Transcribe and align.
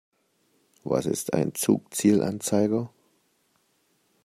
Was 0.83 1.05
ist 1.05 1.33
ein 1.35 1.53
Zugzielanzeiger? 1.53 2.89